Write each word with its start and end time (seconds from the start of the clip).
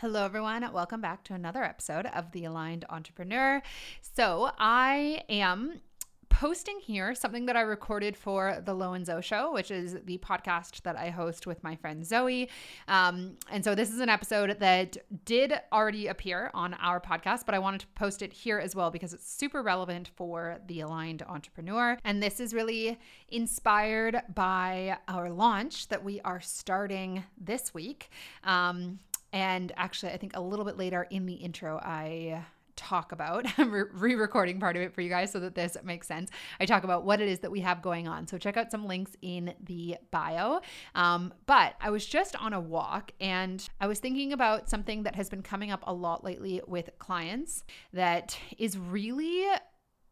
Hello, 0.00 0.26
everyone. 0.26 0.70
Welcome 0.74 1.00
back 1.00 1.24
to 1.24 1.32
another 1.32 1.64
episode 1.64 2.04
of 2.04 2.30
The 2.32 2.44
Aligned 2.44 2.84
Entrepreneur. 2.90 3.62
So, 4.02 4.50
I 4.58 5.22
am 5.30 5.80
posting 6.28 6.78
here 6.80 7.14
something 7.14 7.46
that 7.46 7.56
I 7.56 7.62
recorded 7.62 8.14
for 8.14 8.60
the 8.62 8.74
Lo 8.74 8.92
and 8.92 9.06
Zoe 9.06 9.22
show, 9.22 9.54
which 9.54 9.70
is 9.70 9.96
the 10.04 10.18
podcast 10.18 10.82
that 10.82 10.96
I 10.96 11.08
host 11.08 11.46
with 11.46 11.64
my 11.64 11.76
friend 11.76 12.04
Zoe. 12.04 12.50
Um, 12.88 13.38
and 13.50 13.64
so 13.64 13.74
this 13.74 13.90
is 13.90 14.00
an 14.00 14.10
episode 14.10 14.58
that 14.60 14.98
did 15.24 15.54
already 15.72 16.08
appear 16.08 16.50
on 16.52 16.74
our 16.74 17.00
podcast, 17.00 17.46
but 17.46 17.54
I 17.54 17.58
wanted 17.58 17.80
to 17.80 17.86
post 17.94 18.20
it 18.20 18.34
here 18.34 18.58
as 18.58 18.76
well 18.76 18.90
because 18.90 19.14
it's 19.14 19.26
super 19.26 19.62
relevant 19.62 20.10
for 20.14 20.58
the 20.66 20.80
aligned 20.80 21.22
entrepreneur. 21.22 21.96
And 22.04 22.22
this 22.22 22.38
is 22.38 22.52
really 22.52 22.98
inspired 23.30 24.20
by 24.34 24.98
our 25.08 25.30
launch 25.30 25.88
that 25.88 26.04
we 26.04 26.20
are 26.20 26.42
starting 26.42 27.24
this 27.40 27.72
week. 27.72 28.10
Um, 28.44 28.98
and 29.36 29.70
actually, 29.76 30.12
I 30.12 30.16
think 30.16 30.34
a 30.34 30.40
little 30.40 30.64
bit 30.64 30.78
later 30.78 31.06
in 31.10 31.26
the 31.26 31.34
intro, 31.34 31.76
I 31.76 32.42
talk 32.74 33.12
about. 33.12 33.44
I'm 33.58 33.70
re 33.70 34.14
recording 34.14 34.58
part 34.58 34.76
of 34.76 34.82
it 34.82 34.94
for 34.94 35.02
you 35.02 35.10
guys 35.10 35.30
so 35.30 35.40
that 35.40 35.54
this 35.54 35.76
makes 35.84 36.08
sense. 36.08 36.30
I 36.58 36.64
talk 36.64 36.84
about 36.84 37.04
what 37.04 37.20
it 37.20 37.28
is 37.28 37.40
that 37.40 37.50
we 37.50 37.60
have 37.60 37.82
going 37.82 38.08
on. 38.08 38.26
So 38.26 38.38
check 38.38 38.56
out 38.56 38.70
some 38.70 38.86
links 38.86 39.14
in 39.20 39.52
the 39.62 39.98
bio. 40.10 40.60
Um, 40.94 41.34
but 41.44 41.74
I 41.82 41.90
was 41.90 42.06
just 42.06 42.34
on 42.36 42.54
a 42.54 42.60
walk 42.60 43.12
and 43.20 43.62
I 43.78 43.86
was 43.86 43.98
thinking 43.98 44.32
about 44.32 44.70
something 44.70 45.02
that 45.02 45.16
has 45.16 45.28
been 45.28 45.42
coming 45.42 45.70
up 45.70 45.84
a 45.86 45.92
lot 45.92 46.24
lately 46.24 46.62
with 46.66 46.88
clients 46.98 47.62
that 47.92 48.38
is 48.56 48.78
really, 48.78 49.44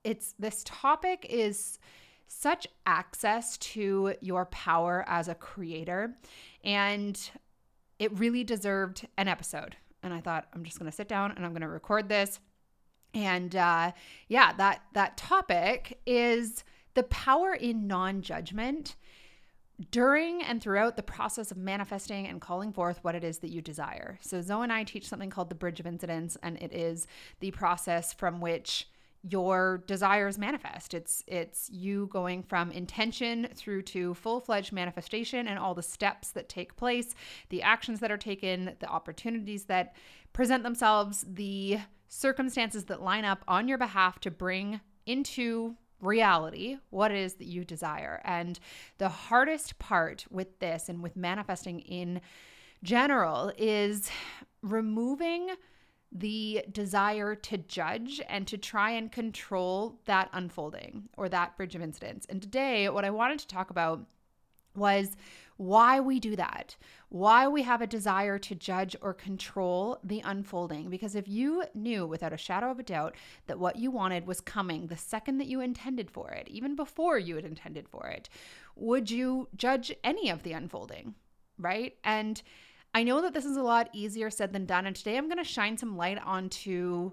it's 0.04 0.34
this 0.38 0.60
topic 0.66 1.24
is 1.30 1.78
such 2.26 2.66
access 2.84 3.56
to 3.56 4.14
your 4.20 4.44
power 4.46 5.02
as 5.08 5.28
a 5.28 5.34
creator. 5.34 6.14
And 6.62 7.18
it 8.04 8.18
really 8.18 8.44
deserved 8.44 9.06
an 9.16 9.28
episode. 9.28 9.76
And 10.02 10.12
I 10.12 10.20
thought, 10.20 10.46
I'm 10.52 10.64
just 10.64 10.78
going 10.78 10.90
to 10.90 10.96
sit 10.96 11.08
down 11.08 11.32
and 11.32 11.44
I'm 11.44 11.52
going 11.52 11.62
to 11.62 11.68
record 11.68 12.08
this. 12.08 12.38
And 13.14 13.56
uh, 13.56 13.92
yeah, 14.28 14.52
that 14.54 14.82
that 14.92 15.16
topic 15.16 16.00
is 16.04 16.64
the 16.94 17.04
power 17.04 17.54
in 17.54 17.86
non-judgment 17.86 18.96
during 19.90 20.42
and 20.42 20.62
throughout 20.62 20.96
the 20.96 21.02
process 21.02 21.50
of 21.50 21.56
manifesting 21.56 22.26
and 22.26 22.40
calling 22.40 22.72
forth 22.72 22.98
what 23.02 23.14
it 23.14 23.24
is 23.24 23.38
that 23.38 23.50
you 23.50 23.62
desire. 23.62 24.18
So 24.20 24.40
Zoe 24.42 24.62
and 24.62 24.72
I 24.72 24.84
teach 24.84 25.08
something 25.08 25.30
called 25.30 25.48
the 25.48 25.54
bridge 25.54 25.80
of 25.80 25.86
incidents, 25.86 26.36
and 26.42 26.60
it 26.60 26.72
is 26.72 27.06
the 27.40 27.50
process 27.52 28.12
from 28.12 28.40
which 28.40 28.88
your 29.26 29.82
desires 29.86 30.38
manifest. 30.38 30.92
It's 30.92 31.24
it's 31.26 31.70
you 31.70 32.08
going 32.12 32.42
from 32.42 32.70
intention 32.70 33.48
through 33.54 33.82
to 33.82 34.14
full-fledged 34.14 34.72
manifestation 34.72 35.48
and 35.48 35.58
all 35.58 35.74
the 35.74 35.82
steps 35.82 36.32
that 36.32 36.48
take 36.48 36.76
place, 36.76 37.14
the 37.48 37.62
actions 37.62 38.00
that 38.00 38.10
are 38.10 38.18
taken, 38.18 38.76
the 38.80 38.86
opportunities 38.86 39.64
that 39.64 39.96
present 40.32 40.62
themselves, 40.62 41.24
the 41.26 41.78
circumstances 42.08 42.84
that 42.84 43.00
line 43.02 43.24
up 43.24 43.42
on 43.48 43.66
your 43.66 43.78
behalf 43.78 44.20
to 44.20 44.30
bring 44.30 44.80
into 45.06 45.74
reality 46.00 46.76
what 46.90 47.10
it 47.10 47.16
is 47.16 47.34
that 47.34 47.46
you 47.46 47.64
desire. 47.64 48.20
And 48.24 48.60
the 48.98 49.08
hardest 49.08 49.78
part 49.78 50.26
with 50.30 50.58
this 50.58 50.88
and 50.90 51.02
with 51.02 51.16
manifesting 51.16 51.80
in 51.80 52.20
general 52.82 53.52
is 53.56 54.10
removing 54.62 55.48
the 56.14 56.64
desire 56.70 57.34
to 57.34 57.58
judge 57.58 58.22
and 58.28 58.46
to 58.46 58.56
try 58.56 58.92
and 58.92 59.10
control 59.10 59.98
that 60.04 60.30
unfolding 60.32 61.08
or 61.16 61.28
that 61.28 61.56
bridge 61.56 61.74
of 61.74 61.82
incidents. 61.82 62.24
And 62.30 62.40
today, 62.40 62.88
what 62.88 63.04
I 63.04 63.10
wanted 63.10 63.40
to 63.40 63.48
talk 63.48 63.70
about 63.70 64.06
was 64.76 65.16
why 65.56 66.00
we 66.00 66.18
do 66.18 66.34
that, 66.36 66.76
why 67.08 67.46
we 67.46 67.62
have 67.62 67.80
a 67.80 67.86
desire 67.86 68.38
to 68.38 68.54
judge 68.54 68.96
or 69.00 69.14
control 69.14 69.98
the 70.02 70.20
unfolding. 70.24 70.90
Because 70.90 71.14
if 71.14 71.28
you 71.28 71.64
knew 71.74 72.06
without 72.06 72.32
a 72.32 72.36
shadow 72.36 72.70
of 72.70 72.78
a 72.78 72.84
doubt 72.84 73.14
that 73.46 73.58
what 73.58 73.76
you 73.76 73.90
wanted 73.90 74.26
was 74.26 74.40
coming 74.40 74.86
the 74.86 74.96
second 74.96 75.38
that 75.38 75.46
you 75.46 75.60
intended 75.60 76.10
for 76.10 76.30
it, 76.30 76.48
even 76.48 76.74
before 76.74 77.18
you 77.18 77.36
had 77.36 77.44
intended 77.44 77.88
for 77.88 78.08
it, 78.08 78.28
would 78.76 79.10
you 79.10 79.48
judge 79.56 79.92
any 80.02 80.28
of 80.28 80.42
the 80.42 80.52
unfolding? 80.52 81.14
Right. 81.56 81.96
And 82.02 82.42
I 82.94 83.02
know 83.02 83.20
that 83.22 83.34
this 83.34 83.44
is 83.44 83.56
a 83.56 83.62
lot 83.62 83.90
easier 83.92 84.30
said 84.30 84.52
than 84.52 84.66
done. 84.66 84.86
And 84.86 84.94
today 84.94 85.18
I'm 85.18 85.28
going 85.28 85.38
to 85.38 85.44
shine 85.44 85.76
some 85.76 85.96
light 85.96 86.18
onto 86.24 87.12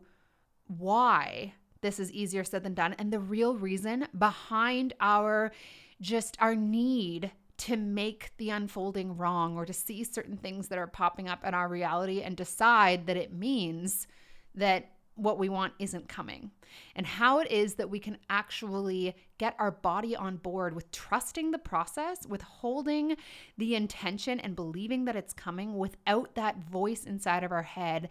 why 0.68 1.54
this 1.82 2.00
is 2.00 2.12
easier 2.12 2.44
said 2.44 2.64
than 2.64 2.74
done 2.74 2.94
and 2.94 3.12
the 3.12 3.20
real 3.20 3.58
reason 3.58 4.08
behind 4.18 4.94
our 5.02 5.52
just 6.00 6.38
our 6.40 6.56
need 6.56 7.32
to 7.58 7.76
make 7.76 8.32
the 8.38 8.50
unfolding 8.50 9.18
wrong 9.18 9.56
or 9.56 9.66
to 9.66 9.74
see 9.74 10.04
certain 10.04 10.38
things 10.38 10.68
that 10.68 10.80
are 10.80 10.88
popping 10.88 11.28
up 11.28 11.46
in 11.46 11.54
our 11.54 11.68
reality 11.68 12.22
and 12.22 12.38
decide 12.38 13.06
that 13.08 13.18
it 13.18 13.34
means 13.34 14.08
that 14.56 14.92
what 15.22 15.38
we 15.38 15.50
want 15.50 15.74
isn't 15.80 16.10
coming, 16.10 16.52
and 16.96 17.06
how 17.06 17.40
it 17.40 17.52
is 17.52 17.76
that 17.76 17.90
we 17.90 18.00
can 18.00 18.18
actually 18.30 19.16
get 19.38 19.56
our 19.60 19.72
body 19.72 20.16
on 20.16 20.38
board 20.38 20.74
with 20.74 20.92
trusting 20.92 21.52
the 21.52 21.58
process, 21.58 22.26
with 22.28 22.42
holding 22.42 23.16
the 23.58 23.76
intention 23.76 24.40
and 24.40 24.56
believing 24.56 25.06
that 25.06 25.16
it's 25.16 25.34
coming 25.34 25.78
without 25.78 26.36
that 26.36 26.58
voice 26.58 27.04
inside 27.06 27.44
of 27.44 27.52
our 27.52 27.64
head 27.64 28.10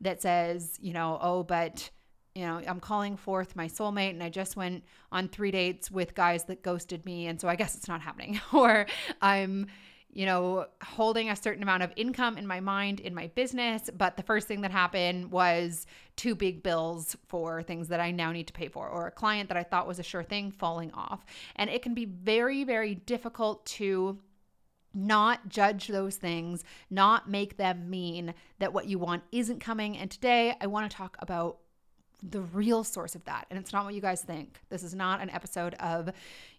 that 0.00 0.22
says, 0.22 0.78
you 0.80 0.92
know, 0.92 1.18
oh, 1.20 1.42
but 1.42 1.90
you 2.34 2.46
know, 2.46 2.62
I'm 2.66 2.80
calling 2.80 3.16
forth 3.16 3.54
my 3.56 3.68
soulmate 3.68 4.10
and 4.10 4.22
I 4.22 4.30
just 4.30 4.56
went 4.56 4.84
on 5.10 5.28
three 5.28 5.50
dates 5.50 5.90
with 5.90 6.14
guys 6.14 6.44
that 6.44 6.62
ghosted 6.62 7.04
me. 7.04 7.26
And 7.26 7.40
so 7.40 7.46
I 7.48 7.56
guess 7.56 7.74
it's 7.74 7.88
not 7.88 8.00
happening. 8.00 8.40
or 8.52 8.86
I'm, 9.20 9.66
you 10.12 10.26
know, 10.26 10.66
holding 10.82 11.30
a 11.30 11.36
certain 11.36 11.62
amount 11.62 11.82
of 11.82 11.92
income 11.96 12.36
in 12.36 12.46
my 12.46 12.60
mind 12.60 13.00
in 13.00 13.14
my 13.14 13.28
business. 13.28 13.88
But 13.96 14.16
the 14.16 14.22
first 14.22 14.46
thing 14.46 14.60
that 14.60 14.70
happened 14.70 15.30
was 15.30 15.86
two 16.16 16.34
big 16.34 16.62
bills 16.62 17.16
for 17.28 17.62
things 17.62 17.88
that 17.88 18.00
I 18.00 18.10
now 18.10 18.30
need 18.30 18.46
to 18.48 18.52
pay 18.52 18.68
for, 18.68 18.88
or 18.88 19.06
a 19.06 19.10
client 19.10 19.48
that 19.48 19.56
I 19.56 19.62
thought 19.62 19.88
was 19.88 19.98
a 19.98 20.02
sure 20.02 20.22
thing 20.22 20.50
falling 20.50 20.92
off. 20.92 21.24
And 21.56 21.70
it 21.70 21.82
can 21.82 21.94
be 21.94 22.04
very, 22.04 22.62
very 22.64 22.94
difficult 22.94 23.64
to 23.66 24.18
not 24.94 25.48
judge 25.48 25.88
those 25.88 26.16
things, 26.16 26.64
not 26.90 27.30
make 27.30 27.56
them 27.56 27.88
mean 27.88 28.34
that 28.58 28.74
what 28.74 28.86
you 28.86 28.98
want 28.98 29.22
isn't 29.32 29.60
coming. 29.60 29.96
And 29.96 30.10
today 30.10 30.54
I 30.60 30.66
want 30.66 30.90
to 30.90 30.94
talk 30.94 31.16
about 31.20 31.58
the 32.22 32.40
real 32.40 32.84
source 32.84 33.14
of 33.14 33.24
that. 33.24 33.46
And 33.50 33.58
it's 33.58 33.72
not 33.72 33.84
what 33.84 33.94
you 33.94 34.00
guys 34.00 34.22
think. 34.22 34.60
This 34.68 34.82
is 34.82 34.94
not 34.94 35.20
an 35.20 35.30
episode 35.30 35.74
of, 35.74 36.10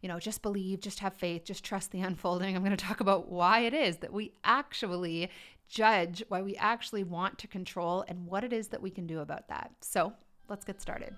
you 0.02 0.10
know, 0.10 0.20
just 0.20 0.42
believe, 0.42 0.82
just 0.82 1.00
have 1.00 1.14
faith, 1.14 1.46
just 1.46 1.64
trust 1.64 1.92
the 1.92 2.02
unfolding. 2.02 2.56
I'm 2.56 2.64
going 2.64 2.76
to 2.76 2.86
talk 2.86 3.00
about 3.00 3.32
why 3.32 3.62
it 3.62 3.74
is 3.74 3.98
that 3.98 4.12
we 4.12 4.34
actually 4.44 5.30
judge, 5.70 6.24
why 6.28 6.42
we 6.42 6.56
actually 6.58 7.04
want 7.04 7.38
to 7.40 7.48
control, 7.48 8.04
and 8.08 8.28
what 8.28 8.44
it 8.44 8.52
is 8.52 8.68
that 8.68 8.82
we 8.82 8.90
can 8.90 9.08
do 9.08 9.20
about 9.20 9.48
that. 9.48 9.72
So 9.82 10.14
let's 10.50 10.66
get 10.66 10.82
started. 10.82 11.16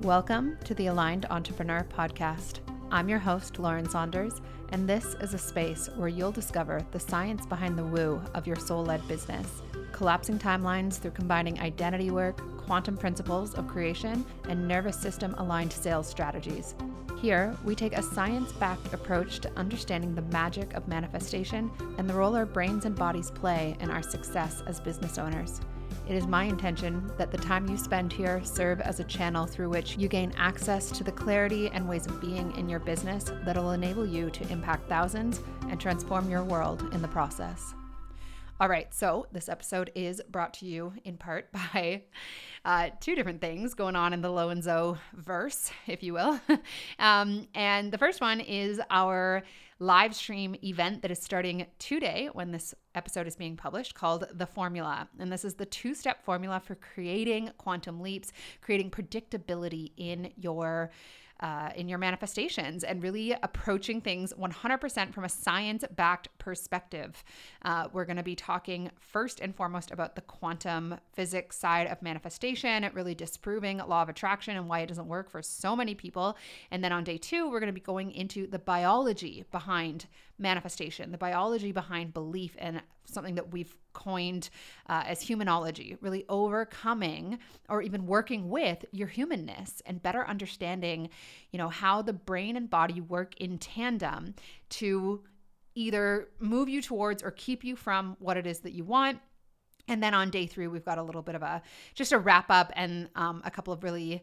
Welcome 0.00 0.58
to 0.64 0.74
the 0.74 0.88
Aligned 0.88 1.26
Entrepreneur 1.30 1.86
Podcast. 1.88 2.58
I'm 2.90 3.08
your 3.08 3.20
host, 3.20 3.58
Lauren 3.58 3.88
Saunders, 3.88 4.42
and 4.70 4.88
this 4.88 5.14
is 5.20 5.34
a 5.34 5.38
space 5.38 5.88
where 5.96 6.08
you'll 6.08 6.32
discover 6.32 6.84
the 6.90 7.00
science 7.00 7.46
behind 7.46 7.78
the 7.78 7.84
woo 7.84 8.20
of 8.34 8.46
your 8.46 8.56
soul 8.56 8.84
led 8.84 9.06
business 9.08 9.62
collapsing 9.94 10.38
timelines 10.38 10.98
through 10.98 11.12
combining 11.12 11.58
identity 11.60 12.10
work, 12.10 12.42
quantum 12.66 12.96
principles 12.96 13.54
of 13.54 13.68
creation, 13.68 14.24
and 14.48 14.66
nervous 14.66 15.00
system 15.00 15.34
aligned 15.38 15.72
sales 15.72 16.08
strategies. 16.08 16.74
Here, 17.22 17.56
we 17.64 17.74
take 17.74 17.96
a 17.96 18.02
science 18.02 18.52
backed 18.52 18.92
approach 18.92 19.38
to 19.40 19.56
understanding 19.56 20.14
the 20.14 20.22
magic 20.22 20.74
of 20.74 20.88
manifestation 20.88 21.70
and 21.96 22.10
the 22.10 22.14
role 22.14 22.34
our 22.34 22.44
brains 22.44 22.84
and 22.84 22.96
bodies 22.96 23.30
play 23.30 23.76
in 23.80 23.88
our 23.88 24.02
success 24.02 24.62
as 24.66 24.80
business 24.80 25.16
owners. 25.16 25.60
It 26.08 26.16
is 26.16 26.26
my 26.26 26.44
intention 26.44 27.10
that 27.16 27.30
the 27.30 27.38
time 27.38 27.68
you 27.68 27.78
spend 27.78 28.12
here 28.12 28.44
serve 28.44 28.80
as 28.80 29.00
a 29.00 29.04
channel 29.04 29.46
through 29.46 29.70
which 29.70 29.96
you 29.96 30.08
gain 30.08 30.34
access 30.36 30.90
to 30.90 31.04
the 31.04 31.12
clarity 31.12 31.70
and 31.70 31.88
ways 31.88 32.06
of 32.06 32.20
being 32.20 32.54
in 32.56 32.68
your 32.68 32.80
business 32.80 33.32
that 33.44 33.56
will 33.56 33.70
enable 33.70 34.04
you 34.04 34.28
to 34.28 34.48
impact 34.50 34.88
thousands 34.88 35.40
and 35.70 35.80
transform 35.80 36.28
your 36.28 36.42
world 36.42 36.86
in 36.92 37.00
the 37.00 37.08
process. 37.08 37.74
All 38.60 38.68
right, 38.68 38.94
so 38.94 39.26
this 39.32 39.48
episode 39.48 39.90
is 39.96 40.22
brought 40.30 40.54
to 40.54 40.66
you 40.66 40.92
in 41.02 41.16
part 41.16 41.50
by 41.74 42.02
uh, 42.64 42.90
two 43.00 43.16
different 43.16 43.40
things 43.40 43.74
going 43.74 43.96
on 43.96 44.12
in 44.12 44.22
the 44.22 44.30
Lo 44.30 44.50
and 44.50 44.62
Zoe 44.62 44.96
verse, 45.12 45.72
if 45.88 46.04
you 46.04 46.12
will. 46.12 46.40
um, 47.00 47.48
and 47.52 47.90
the 47.90 47.98
first 47.98 48.20
one 48.20 48.38
is 48.38 48.80
our 48.90 49.42
live 49.80 50.14
stream 50.14 50.54
event 50.62 51.02
that 51.02 51.10
is 51.10 51.18
starting 51.20 51.66
today 51.80 52.28
when 52.32 52.52
this 52.52 52.76
episode 52.94 53.26
is 53.26 53.36
being 53.36 53.56
published 53.56 53.94
called 53.94 54.26
The 54.32 54.46
Formula. 54.46 55.08
And 55.18 55.32
this 55.32 55.44
is 55.44 55.54
the 55.54 55.66
two 55.66 55.94
step 55.94 56.24
formula 56.24 56.60
for 56.60 56.74
creating 56.74 57.50
quantum 57.58 58.00
leaps, 58.00 58.32
creating 58.60 58.90
predictability 58.90 59.92
in 59.96 60.32
your 60.36 60.90
uh, 61.40 61.70
in 61.74 61.88
your 61.88 61.98
manifestations 61.98 62.84
and 62.84 63.02
really 63.02 63.32
approaching 63.42 64.00
things 64.00 64.32
100% 64.32 65.12
from 65.12 65.24
a 65.24 65.28
science 65.28 65.84
backed 65.96 66.28
perspective. 66.38 67.24
Uh, 67.62 67.88
we're 67.92 68.04
going 68.04 68.16
to 68.16 68.22
be 68.22 68.36
talking 68.36 68.90
first 68.98 69.40
and 69.40 69.54
foremost 69.54 69.90
about 69.90 70.14
the 70.14 70.22
quantum 70.22 70.96
physics 71.12 71.58
side 71.58 71.86
of 71.88 72.00
manifestation, 72.02 72.88
really 72.94 73.14
disproving 73.14 73.78
law 73.78 74.02
of 74.02 74.08
attraction 74.08 74.56
and 74.56 74.68
why 74.68 74.80
it 74.80 74.86
doesn't 74.86 75.08
work 75.08 75.28
for 75.28 75.42
so 75.42 75.74
many 75.74 75.94
people. 75.94 76.36
And 76.70 76.82
then 76.84 76.92
on 76.92 77.04
day 77.04 77.18
two, 77.18 77.50
we're 77.50 77.60
going 77.60 77.66
to 77.68 77.72
be 77.72 77.80
going 77.80 78.12
into 78.12 78.46
the 78.46 78.58
biology 78.58 79.44
behind 79.50 80.06
manifestation, 80.38 81.12
the 81.12 81.18
biology 81.18 81.72
behind 81.72 82.12
belief, 82.12 82.56
and 82.58 82.82
something 83.04 83.34
that 83.36 83.52
we've 83.52 83.76
coined 83.92 84.50
uh, 84.88 85.04
as 85.06 85.22
humanology, 85.22 85.96
really 86.00 86.24
overcoming 86.28 87.38
or 87.68 87.82
even 87.82 88.06
working 88.06 88.50
with 88.50 88.84
your 88.92 89.08
humanness 89.08 89.82
and 89.86 90.02
better 90.02 90.26
understanding, 90.26 91.08
you 91.52 91.58
know, 91.58 91.68
how 91.68 92.02
the 92.02 92.12
brain 92.12 92.56
and 92.56 92.68
body 92.68 93.00
work 93.00 93.34
in 93.40 93.58
tandem 93.58 94.34
to 94.68 95.22
either 95.74 96.28
move 96.38 96.68
you 96.68 96.80
towards 96.82 97.22
or 97.22 97.30
keep 97.30 97.64
you 97.64 97.76
from 97.76 98.16
what 98.18 98.36
it 98.36 98.46
is 98.46 98.60
that 98.60 98.72
you 98.72 98.84
want. 98.84 99.18
And 99.86 100.02
then 100.02 100.14
on 100.14 100.30
day 100.30 100.46
three, 100.46 100.66
we've 100.66 100.84
got 100.84 100.98
a 100.98 101.02
little 101.02 101.22
bit 101.22 101.34
of 101.34 101.42
a 101.42 101.62
just 101.94 102.12
a 102.12 102.18
wrap 102.18 102.46
up 102.50 102.72
and 102.74 103.08
um, 103.14 103.42
a 103.44 103.50
couple 103.50 103.72
of 103.72 103.82
really 103.84 104.22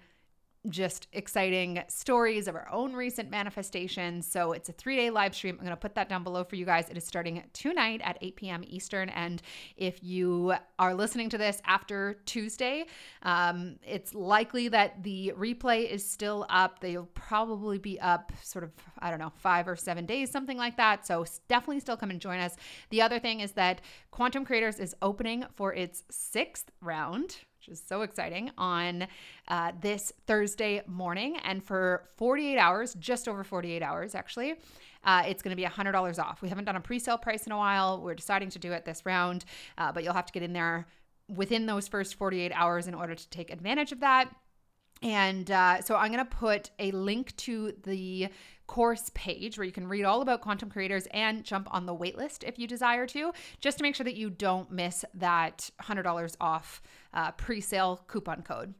just 0.69 1.07
exciting 1.13 1.81
stories 1.87 2.47
of 2.47 2.55
our 2.55 2.69
own 2.71 2.93
recent 2.93 3.31
manifestations. 3.31 4.27
So 4.27 4.51
it's 4.51 4.69
a 4.69 4.71
three 4.71 4.95
day 4.95 5.09
live 5.09 5.33
stream. 5.33 5.55
I'm 5.55 5.65
going 5.65 5.71
to 5.71 5.75
put 5.75 5.95
that 5.95 6.07
down 6.07 6.23
below 6.23 6.43
for 6.43 6.55
you 6.55 6.65
guys. 6.65 6.87
It 6.89 6.97
is 6.97 7.03
starting 7.03 7.43
tonight 7.53 8.01
at 8.03 8.17
8 8.21 8.35
p.m. 8.35 8.63
Eastern. 8.67 9.09
And 9.09 9.41
if 9.75 10.03
you 10.03 10.53
are 10.77 10.93
listening 10.93 11.29
to 11.29 11.37
this 11.37 11.61
after 11.65 12.19
Tuesday, 12.25 12.85
um, 13.23 13.77
it's 13.85 14.13
likely 14.13 14.67
that 14.67 15.01
the 15.03 15.33
replay 15.35 15.89
is 15.89 16.07
still 16.07 16.45
up. 16.49 16.79
They'll 16.79 17.09
probably 17.13 17.79
be 17.79 17.99
up 17.99 18.31
sort 18.43 18.63
of, 18.63 18.71
I 18.99 19.09
don't 19.09 19.19
know, 19.19 19.33
five 19.37 19.67
or 19.67 19.75
seven 19.75 20.05
days, 20.05 20.29
something 20.29 20.57
like 20.57 20.77
that. 20.77 21.07
So 21.07 21.25
definitely 21.47 21.79
still 21.79 21.97
come 21.97 22.11
and 22.11 22.19
join 22.21 22.39
us. 22.39 22.55
The 22.91 23.01
other 23.01 23.19
thing 23.19 23.39
is 23.39 23.53
that 23.53 23.81
Quantum 24.11 24.45
Creators 24.45 24.79
is 24.79 24.95
opening 25.01 25.45
for 25.55 25.73
its 25.73 26.03
sixth 26.11 26.69
round 26.81 27.37
which 27.61 27.71
is 27.71 27.83
so 27.85 28.01
exciting, 28.01 28.49
on 28.57 29.07
uh, 29.47 29.71
this 29.81 30.11
Thursday 30.25 30.81
morning. 30.87 31.37
And 31.43 31.63
for 31.63 32.09
48 32.17 32.57
hours, 32.57 32.95
just 32.95 33.27
over 33.27 33.43
48 33.43 33.83
hours 33.83 34.15
actually, 34.15 34.55
uh, 35.03 35.23
it's 35.27 35.43
going 35.43 35.55
to 35.55 35.55
be 35.55 35.67
$100 35.67 36.19
off. 36.19 36.41
We 36.41 36.49
haven't 36.49 36.65
done 36.65 36.75
a 36.75 36.81
pre 36.81 36.97
sale 36.97 37.19
price 37.19 37.45
in 37.45 37.51
a 37.51 37.57
while. 37.57 38.01
We're 38.01 38.15
deciding 38.15 38.49
to 38.51 38.59
do 38.59 38.71
it 38.71 38.83
this 38.85 39.05
round, 39.05 39.45
uh, 39.77 39.91
but 39.91 40.03
you'll 40.03 40.13
have 40.13 40.25
to 40.25 40.33
get 40.33 40.41
in 40.41 40.53
there 40.53 40.87
within 41.27 41.67
those 41.67 41.87
first 41.87 42.15
48 42.15 42.51
hours 42.53 42.87
in 42.87 42.95
order 42.95 43.13
to 43.13 43.29
take 43.29 43.51
advantage 43.51 43.91
of 43.91 43.99
that. 43.99 44.33
And 45.01 45.49
uh, 45.49 45.81
so 45.81 45.95
I'm 45.95 46.11
going 46.11 46.25
to 46.25 46.35
put 46.35 46.69
a 46.77 46.91
link 46.91 47.35
to 47.37 47.73
the 47.83 48.29
course 48.67 49.11
page 49.13 49.57
where 49.57 49.65
you 49.65 49.71
can 49.71 49.87
read 49.87 50.05
all 50.05 50.21
about 50.21 50.41
quantum 50.41 50.69
creators 50.69 51.07
and 51.11 51.43
jump 51.43 51.67
on 51.71 51.85
the 51.85 51.95
waitlist 51.95 52.43
if 52.47 52.57
you 52.57 52.67
desire 52.67 53.05
to, 53.07 53.33
just 53.59 53.77
to 53.77 53.83
make 53.83 53.95
sure 53.95 54.03
that 54.03 54.15
you 54.15 54.29
don't 54.29 54.71
miss 54.71 55.03
that 55.13 55.69
$100 55.81 56.35
off 56.39 56.81
uh, 57.13 57.31
pre 57.31 57.59
sale 57.59 58.01
coupon 58.07 58.41
code. 58.43 58.73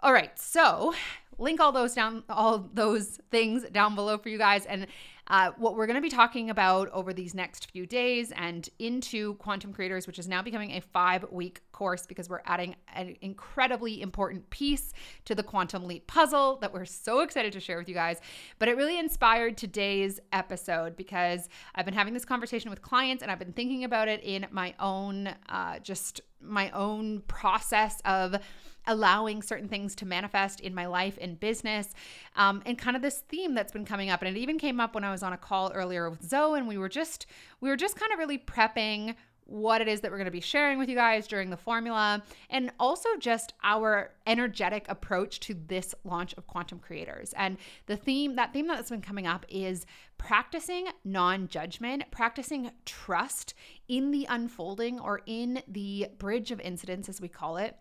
All 0.00 0.12
right, 0.12 0.38
so 0.38 0.94
link 1.38 1.60
all 1.60 1.72
those 1.72 1.94
down, 1.94 2.24
all 2.28 2.68
those 2.74 3.18
things 3.30 3.64
down 3.70 3.94
below 3.94 4.18
for 4.18 4.28
you 4.28 4.38
guys. 4.38 4.66
And 4.66 4.86
uh, 5.28 5.50
what 5.56 5.76
we're 5.76 5.86
going 5.86 5.96
to 5.96 6.02
be 6.02 6.10
talking 6.10 6.50
about 6.50 6.90
over 6.90 7.12
these 7.12 7.34
next 7.34 7.70
few 7.70 7.86
days 7.86 8.32
and 8.32 8.68
into 8.78 9.34
Quantum 9.34 9.72
Creators, 9.72 10.06
which 10.06 10.18
is 10.18 10.28
now 10.28 10.42
becoming 10.42 10.72
a 10.72 10.80
five 10.80 11.24
week 11.30 11.62
course 11.72 12.06
because 12.06 12.28
we're 12.28 12.42
adding 12.46 12.76
an 12.94 13.16
incredibly 13.20 14.00
important 14.00 14.48
piece 14.50 14.92
to 15.24 15.34
the 15.34 15.42
Quantum 15.42 15.84
Leap 15.84 16.06
puzzle 16.06 16.58
that 16.60 16.72
we're 16.72 16.84
so 16.84 17.20
excited 17.20 17.52
to 17.52 17.60
share 17.60 17.78
with 17.78 17.88
you 17.88 17.94
guys. 17.94 18.20
But 18.58 18.68
it 18.68 18.76
really 18.76 18.98
inspired 18.98 19.56
today's 19.56 20.20
episode 20.32 20.96
because 20.96 21.48
I've 21.74 21.84
been 21.84 21.94
having 21.94 22.14
this 22.14 22.24
conversation 22.24 22.70
with 22.70 22.82
clients 22.82 23.22
and 23.22 23.30
I've 23.30 23.38
been 23.38 23.52
thinking 23.52 23.84
about 23.84 24.08
it 24.08 24.22
in 24.22 24.46
my 24.50 24.74
own, 24.78 25.34
uh, 25.48 25.78
just 25.80 26.20
my 26.46 26.70
own 26.70 27.20
process 27.28 28.00
of 28.04 28.36
allowing 28.86 29.42
certain 29.42 29.68
things 29.68 29.94
to 29.96 30.06
manifest 30.06 30.60
in 30.60 30.74
my 30.74 30.86
life 30.86 31.18
and 31.20 31.40
business 31.40 31.92
um, 32.36 32.62
and 32.66 32.78
kind 32.78 32.96
of 32.96 33.02
this 33.02 33.18
theme 33.28 33.54
that's 33.54 33.72
been 33.72 33.84
coming 33.84 34.10
up. 34.10 34.22
And 34.22 34.36
it 34.36 34.38
even 34.38 34.58
came 34.58 34.80
up 34.80 34.94
when 34.94 35.04
i 35.04 35.10
was 35.10 35.22
on 35.22 35.32
a 35.32 35.36
call 35.36 35.72
earlier 35.74 36.08
with 36.08 36.22
zoe 36.22 36.58
and 36.58 36.68
we 36.68 36.78
were 36.78 36.88
just 36.88 37.26
we 37.60 37.68
were 37.68 37.76
just 37.76 37.96
kind 37.96 38.12
of 38.12 38.18
really 38.18 38.38
prepping 38.38 39.14
what 39.46 39.80
it 39.80 39.88
is 39.88 40.00
that 40.00 40.10
we're 40.10 40.18
going 40.18 40.26
to 40.26 40.30
be 40.30 40.40
sharing 40.40 40.78
with 40.78 40.88
you 40.88 40.96
guys 40.96 41.26
during 41.26 41.50
the 41.50 41.56
formula, 41.56 42.22
and 42.50 42.72
also 42.78 43.08
just 43.18 43.54
our 43.62 44.12
energetic 44.26 44.84
approach 44.88 45.40
to 45.40 45.54
this 45.54 45.94
launch 46.04 46.34
of 46.34 46.46
Quantum 46.46 46.78
Creators. 46.78 47.32
And 47.36 47.56
the 47.86 47.96
theme, 47.96 48.36
that 48.36 48.52
theme 48.52 48.66
that's 48.66 48.90
been 48.90 49.00
coming 49.00 49.26
up 49.26 49.46
is 49.48 49.86
practicing 50.18 50.88
non 51.04 51.48
judgment, 51.48 52.04
practicing 52.10 52.70
trust 52.84 53.54
in 53.88 54.10
the 54.10 54.26
unfolding 54.28 54.98
or 54.98 55.22
in 55.26 55.62
the 55.68 56.08
bridge 56.18 56.50
of 56.50 56.60
incidents, 56.60 57.08
as 57.08 57.20
we 57.20 57.28
call 57.28 57.56
it 57.56 57.76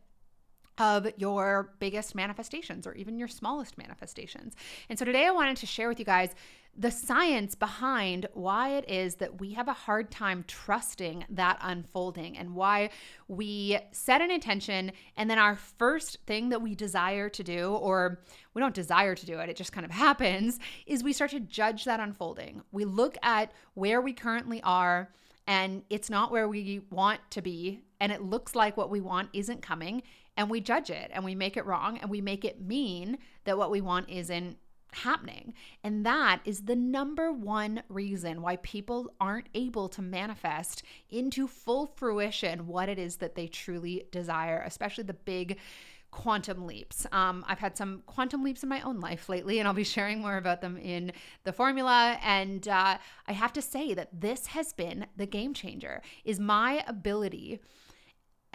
of 0.77 1.07
your 1.17 1.73
biggest 1.79 2.15
manifestations 2.15 2.85
or 2.85 2.93
even 2.95 3.17
your 3.17 3.27
smallest 3.27 3.77
manifestations. 3.77 4.55
And 4.89 4.99
so 4.99 5.05
today 5.05 5.25
I 5.25 5.31
wanted 5.31 5.57
to 5.57 5.65
share 5.65 5.87
with 5.87 5.99
you 5.99 6.05
guys 6.05 6.35
the 6.77 6.91
science 6.91 7.55
behind 7.55 8.27
why 8.33 8.71
it 8.71 8.89
is 8.89 9.15
that 9.15 9.39
we 9.39 9.53
have 9.53 9.69
a 9.69 9.73
hard 9.73 10.11
time 10.11 10.43
trusting 10.45 11.23
that 11.29 11.57
unfolding 11.61 12.37
and 12.37 12.53
why 12.53 12.89
we 13.29 13.77
set 13.91 14.21
an 14.21 14.29
intention 14.29 14.91
and 15.15 15.29
then 15.29 15.39
our 15.39 15.55
first 15.55 16.17
thing 16.27 16.49
that 16.49 16.61
we 16.61 16.75
desire 16.75 17.29
to 17.29 17.43
do 17.43 17.69
or 17.75 18.19
we 18.53 18.59
don't 18.59 18.75
desire 18.75 19.15
to 19.15 19.25
do 19.25 19.39
it 19.39 19.49
it 19.49 19.55
just 19.55 19.71
kind 19.71 19.85
of 19.85 19.91
happens 20.05 20.59
is 20.85 21.01
we 21.01 21.13
start 21.13 21.31
to 21.31 21.39
judge 21.39 21.85
that 21.85 22.01
unfolding 22.01 22.61
we 22.73 22.83
look 22.83 23.17
at 23.23 23.53
where 23.75 24.01
we 24.01 24.11
currently 24.11 24.61
are 24.63 25.09
and 25.47 25.83
it's 25.89 26.09
not 26.09 26.31
where 26.31 26.47
we 26.49 26.81
want 26.89 27.21
to 27.29 27.41
be 27.41 27.81
and 28.01 28.11
it 28.11 28.21
looks 28.21 28.53
like 28.53 28.75
what 28.75 28.89
we 28.89 28.99
want 28.99 29.29
isn't 29.31 29.61
coming 29.61 30.01
and 30.37 30.49
we 30.49 30.61
judge 30.61 30.89
it 30.89 31.11
and 31.13 31.23
we 31.23 31.35
make 31.35 31.57
it 31.57 31.65
wrong 31.65 31.97
and 31.97 32.09
we 32.09 32.21
make 32.21 32.45
it 32.45 32.61
mean 32.61 33.17
that 33.45 33.57
what 33.57 33.71
we 33.71 33.81
want 33.81 34.09
isn't 34.09 34.57
happening. 34.95 35.53
And 35.83 36.05
that 36.05 36.41
is 36.45 36.61
the 36.61 36.75
number 36.75 37.31
one 37.31 37.83
reason 37.89 38.41
why 38.41 38.57
people 38.57 39.11
aren't 39.19 39.49
able 39.53 39.89
to 39.89 40.01
manifest 40.01 40.83
into 41.09 41.47
full 41.47 41.87
fruition 41.87 42.67
what 42.67 42.89
it 42.89 42.97
is 42.97 43.17
that 43.17 43.35
they 43.35 43.47
truly 43.47 44.05
desire, 44.11 44.63
especially 44.65 45.03
the 45.03 45.13
big 45.13 45.57
quantum 46.11 46.65
leaps. 46.65 47.05
Um, 47.11 47.43
I've 47.45 47.59
had 47.59 47.75
some 47.75 48.01
quantum 48.05 48.41
leaps 48.41 48.63
in 48.63 48.69
my 48.69 48.79
own 48.81 49.01
life 49.01 49.27
lately, 49.27 49.59
and 49.59 49.67
I'll 49.67 49.73
be 49.73 49.83
sharing 49.95 50.21
more 50.21 50.37
about 50.37 50.61
them 50.61 50.77
in 50.77 51.11
the 51.43 51.51
formula. 51.51 52.17
And 52.23 52.65
uh, 52.67 52.97
I 53.27 53.33
have 53.33 53.51
to 53.53 53.61
say 53.61 53.93
that 53.93 54.21
this 54.21 54.47
has 54.47 54.71
been 54.71 55.07
the 55.17 55.25
game 55.25 55.53
changer. 55.53 56.01
Is 56.23 56.39
my 56.39 56.83
ability 56.87 57.59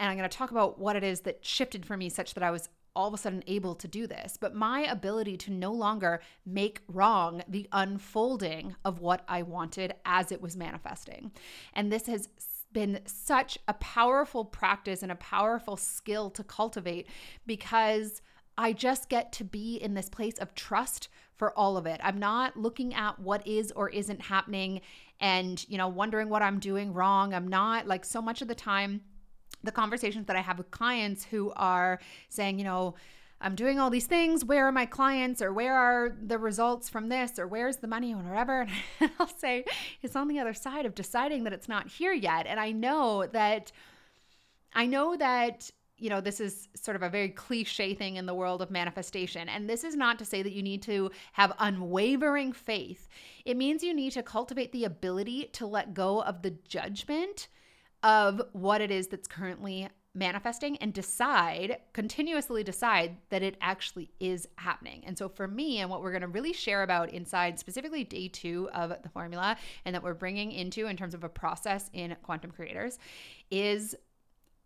and 0.01 0.09
I'm 0.09 0.17
going 0.17 0.27
to 0.27 0.35
talk 0.35 0.49
about 0.49 0.79
what 0.79 0.95
it 0.95 1.03
is 1.03 1.21
that 1.21 1.45
shifted 1.45 1.85
for 1.85 1.95
me 1.95 2.09
such 2.09 2.33
that 2.33 2.43
I 2.43 2.49
was 2.49 2.69
all 2.95 3.07
of 3.07 3.13
a 3.13 3.17
sudden 3.17 3.43
able 3.45 3.75
to 3.75 3.87
do 3.87 4.07
this. 4.07 4.35
But 4.35 4.55
my 4.55 4.81
ability 4.81 5.37
to 5.37 5.51
no 5.51 5.71
longer 5.71 6.21
make 6.43 6.81
wrong 6.87 7.43
the 7.47 7.69
unfolding 7.71 8.75
of 8.83 8.99
what 8.99 9.23
I 9.27 9.43
wanted 9.43 9.93
as 10.03 10.31
it 10.31 10.41
was 10.41 10.57
manifesting. 10.57 11.31
And 11.73 11.91
this 11.91 12.07
has 12.07 12.29
been 12.73 13.01
such 13.05 13.59
a 13.67 13.75
powerful 13.75 14.43
practice 14.43 15.03
and 15.03 15.11
a 15.11 15.15
powerful 15.15 15.77
skill 15.77 16.31
to 16.31 16.43
cultivate 16.43 17.07
because 17.45 18.23
I 18.57 18.73
just 18.73 19.07
get 19.07 19.31
to 19.33 19.43
be 19.43 19.75
in 19.75 19.93
this 19.93 20.09
place 20.09 20.39
of 20.39 20.55
trust 20.55 21.09
for 21.37 21.55
all 21.55 21.77
of 21.77 21.85
it. 21.85 22.01
I'm 22.03 22.17
not 22.17 22.57
looking 22.57 22.95
at 22.95 23.19
what 23.19 23.45
is 23.45 23.71
or 23.73 23.89
isn't 23.89 24.21
happening 24.23 24.81
and, 25.19 25.63
you 25.69 25.77
know, 25.77 25.87
wondering 25.87 26.27
what 26.27 26.41
I'm 26.41 26.59
doing 26.59 26.91
wrong. 26.91 27.35
I'm 27.35 27.47
not 27.47 27.85
like 27.85 28.03
so 28.03 28.19
much 28.19 28.41
of 28.41 28.47
the 28.47 28.55
time 28.55 29.01
the 29.63 29.71
conversations 29.71 30.27
that 30.27 30.35
I 30.35 30.41
have 30.41 30.57
with 30.57 30.71
clients 30.71 31.23
who 31.25 31.51
are 31.55 31.99
saying, 32.29 32.57
you 32.57 32.65
know, 32.65 32.95
I'm 33.39 33.55
doing 33.55 33.79
all 33.79 33.89
these 33.89 34.05
things. 34.05 34.45
Where 34.45 34.67
are 34.67 34.71
my 34.71 34.85
clients? 34.85 35.41
Or 35.41 35.51
where 35.51 35.73
are 35.73 36.15
the 36.21 36.37
results 36.37 36.89
from 36.89 37.09
this? 37.09 37.39
Or 37.39 37.47
where's 37.47 37.77
the 37.77 37.87
money? 37.87 38.13
Or 38.13 38.17
whatever. 38.17 38.67
And 38.99 39.11
I'll 39.19 39.27
say, 39.27 39.65
it's 40.01 40.15
on 40.15 40.27
the 40.27 40.39
other 40.39 40.53
side 40.53 40.85
of 40.85 40.93
deciding 40.93 41.43
that 41.45 41.53
it's 41.53 41.67
not 41.67 41.87
here 41.87 42.13
yet. 42.13 42.45
And 42.45 42.59
I 42.59 42.71
know 42.71 43.25
that, 43.31 43.71
I 44.73 44.85
know 44.85 45.15
that 45.17 45.71
you 46.01 46.09
know, 46.09 46.19
this 46.19 46.39
is 46.39 46.67
sort 46.73 46.95
of 46.95 47.03
a 47.03 47.09
very 47.09 47.29
cliche 47.29 47.93
thing 47.93 48.15
in 48.15 48.25
the 48.25 48.33
world 48.33 48.63
of 48.63 48.71
manifestation. 48.71 49.47
And 49.47 49.69
this 49.69 49.83
is 49.83 49.95
not 49.95 50.17
to 50.17 50.25
say 50.25 50.41
that 50.41 50.51
you 50.51 50.63
need 50.63 50.81
to 50.83 51.11
have 51.33 51.53
unwavering 51.59 52.53
faith. 52.53 53.07
It 53.45 53.55
means 53.55 53.83
you 53.83 53.93
need 53.93 54.13
to 54.13 54.23
cultivate 54.23 54.71
the 54.71 54.85
ability 54.85 55.49
to 55.53 55.67
let 55.67 55.93
go 55.93 56.23
of 56.23 56.41
the 56.41 56.55
judgment 56.67 57.49
of 58.03 58.41
what 58.53 58.81
it 58.81 58.91
is 58.91 59.07
that's 59.07 59.27
currently 59.27 59.87
manifesting 60.13 60.75
and 60.77 60.93
decide, 60.93 61.77
continuously 61.93 62.63
decide 62.63 63.15
that 63.29 63.41
it 63.41 63.55
actually 63.61 64.11
is 64.19 64.47
happening. 64.57 65.03
And 65.05 65.17
so 65.17 65.29
for 65.29 65.47
me, 65.47 65.79
and 65.79 65.89
what 65.89 66.01
we're 66.01 66.11
going 66.11 66.21
to 66.21 66.27
really 66.27 66.53
share 66.53 66.83
about 66.83 67.11
inside 67.11 67.59
specifically 67.59 68.03
day 68.03 68.27
two 68.27 68.69
of 68.73 68.93
the 69.03 69.09
formula 69.09 69.55
and 69.85 69.95
that 69.95 70.03
we're 70.03 70.13
bringing 70.13 70.51
into 70.51 70.87
in 70.87 70.97
terms 70.97 71.13
of 71.13 71.23
a 71.23 71.29
process 71.29 71.89
in 71.93 72.15
Quantum 72.23 72.51
Creators 72.51 72.99
is 73.49 73.95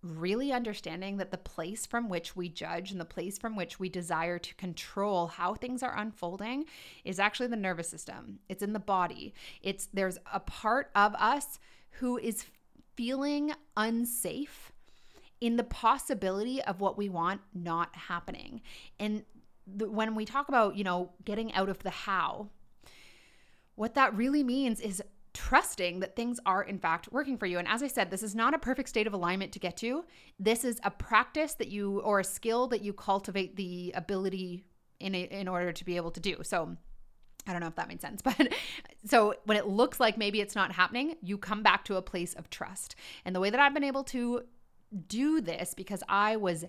really 0.01 0.51
understanding 0.51 1.17
that 1.17 1.31
the 1.31 1.37
place 1.37 1.85
from 1.85 2.09
which 2.09 2.35
we 2.35 2.47
judge 2.47 2.91
and 2.91 2.99
the 2.99 3.05
place 3.05 3.37
from 3.37 3.55
which 3.55 3.79
we 3.79 3.89
desire 3.89 4.37
to 4.37 4.53
control 4.55 5.27
how 5.27 5.55
things 5.55 5.81
are 5.81 5.97
unfolding 5.97 6.65
is 7.03 7.19
actually 7.19 7.47
the 7.47 7.55
nervous 7.55 7.89
system. 7.89 8.39
It's 8.47 8.61
in 8.63 8.73
the 8.73 8.79
body. 8.79 9.33
It's 9.61 9.87
there's 9.93 10.19
a 10.31 10.39
part 10.39 10.91
of 10.95 11.15
us 11.15 11.59
who 11.99 12.17
is 12.17 12.45
feeling 12.95 13.51
unsafe 13.77 14.71
in 15.41 15.57
the 15.57 15.63
possibility 15.63 16.61
of 16.63 16.79
what 16.79 16.97
we 16.97 17.09
want 17.09 17.41
not 17.53 17.95
happening. 17.95 18.61
And 18.99 19.23
the, 19.67 19.89
when 19.89 20.15
we 20.15 20.25
talk 20.25 20.47
about, 20.47 20.75
you 20.75 20.83
know, 20.83 21.11
getting 21.23 21.53
out 21.53 21.69
of 21.69 21.79
the 21.83 21.89
how, 21.89 22.49
what 23.75 23.95
that 23.95 24.15
really 24.15 24.43
means 24.43 24.79
is 24.79 25.01
trusting 25.33 25.99
that 25.99 26.15
things 26.15 26.39
are 26.45 26.63
in 26.63 26.79
fact 26.79 27.09
working 27.11 27.37
for 27.37 27.45
you. 27.45 27.59
And 27.59 27.67
as 27.67 27.83
I 27.83 27.87
said, 27.87 28.09
this 28.09 28.23
is 28.23 28.33
not 28.33 28.53
a 28.53 28.57
perfect 28.57 28.87
state 28.87 29.05
of 29.05 29.13
alignment 29.13 29.51
to 29.51 29.59
get 29.59 29.75
to. 29.77 30.05
This 30.39 30.63
is 30.63 30.79
a 30.83 30.91
practice 30.91 31.53
that 31.55 31.67
you 31.67 31.99
or 31.99 32.21
a 32.21 32.23
skill 32.23 32.67
that 32.67 32.81
you 32.81 32.93
cultivate 32.93 33.57
the 33.57 33.91
ability 33.95 34.63
in 35.01 35.13
a, 35.13 35.23
in 35.23 35.49
order 35.49 35.73
to 35.73 35.85
be 35.85 35.97
able 35.97 36.11
to 36.11 36.21
do. 36.21 36.37
So 36.43 36.77
I 37.47 37.51
don't 37.51 37.61
know 37.61 37.67
if 37.67 37.75
that 37.75 37.87
made 37.87 38.01
sense, 38.01 38.21
but 38.23 38.53
so 39.05 39.35
when 39.45 39.57
it 39.57 39.67
looks 39.67 39.99
like 39.99 40.17
maybe 40.17 40.41
it's 40.41 40.55
not 40.55 40.71
happening, 40.71 41.15
you 41.21 41.37
come 41.37 41.63
back 41.63 41.85
to 41.85 41.95
a 41.95 42.01
place 42.01 42.33
of 42.33 42.49
trust. 42.49 42.95
And 43.23 43.35
the 43.35 43.39
way 43.39 43.49
that 43.49 43.59
I've 43.59 43.73
been 43.73 43.83
able 43.83 44.03
to 44.05 44.43
do 45.07 45.41
this 45.41 45.73
because 45.73 46.03
I 46.07 46.35
was 46.37 46.63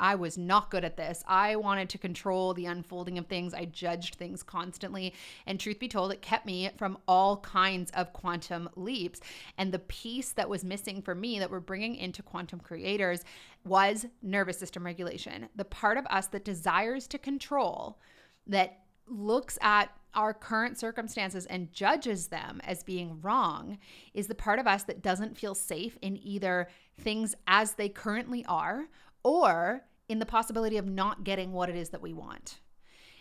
I 0.00 0.14
was 0.14 0.36
not 0.36 0.70
good 0.70 0.84
at 0.84 0.96
this. 0.96 1.22
I 1.28 1.56
wanted 1.56 1.88
to 1.90 1.98
control 1.98 2.54
the 2.54 2.66
unfolding 2.66 3.18
of 3.18 3.26
things. 3.26 3.54
I 3.54 3.66
judged 3.66 4.16
things 4.16 4.42
constantly, 4.42 5.14
and 5.46 5.60
truth 5.60 5.78
be 5.78 5.88
told, 5.88 6.12
it 6.12 6.22
kept 6.22 6.46
me 6.46 6.70
from 6.76 6.98
all 7.06 7.38
kinds 7.38 7.90
of 7.92 8.12
quantum 8.12 8.68
leaps. 8.74 9.20
And 9.58 9.72
the 9.72 9.78
piece 9.78 10.32
that 10.32 10.48
was 10.48 10.64
missing 10.64 11.02
for 11.02 11.14
me 11.14 11.38
that 11.38 11.50
we're 11.50 11.60
bringing 11.60 11.94
into 11.96 12.22
quantum 12.22 12.60
creators 12.60 13.24
was 13.64 14.06
nervous 14.22 14.58
system 14.58 14.84
regulation. 14.84 15.48
The 15.54 15.64
part 15.64 15.98
of 15.98 16.06
us 16.06 16.26
that 16.28 16.44
desires 16.44 17.06
to 17.08 17.18
control 17.18 17.98
that 18.46 18.80
looks 19.06 19.58
at 19.60 19.90
our 20.14 20.32
current 20.32 20.78
circumstances 20.78 21.46
and 21.46 21.72
judges 21.72 22.28
them 22.28 22.60
as 22.64 22.82
being 22.82 23.20
wrong 23.20 23.78
is 24.14 24.26
the 24.26 24.34
part 24.34 24.58
of 24.58 24.66
us 24.66 24.84
that 24.84 25.02
doesn't 25.02 25.36
feel 25.36 25.54
safe 25.54 25.98
in 26.02 26.18
either 26.22 26.68
things 27.00 27.34
as 27.46 27.72
they 27.72 27.88
currently 27.88 28.44
are 28.46 28.88
or 29.22 29.84
in 30.08 30.18
the 30.18 30.26
possibility 30.26 30.76
of 30.76 30.86
not 30.86 31.24
getting 31.24 31.52
what 31.52 31.68
it 31.68 31.76
is 31.76 31.90
that 31.90 32.02
we 32.02 32.12
want. 32.12 32.60